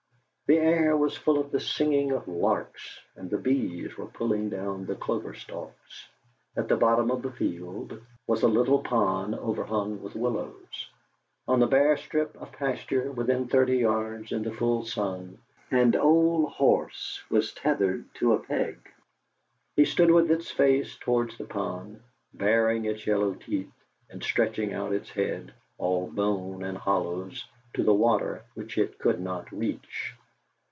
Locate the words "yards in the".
13.77-14.51